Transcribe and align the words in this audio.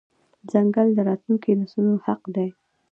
ځنګل 0.51 0.87
د 0.93 0.99
راتلونکو 1.07 1.47
نسلونو 1.59 1.97
حق 2.05 2.21
دی. 2.35 2.49